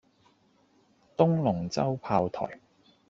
[1.15, 2.59] 東龍洲炮台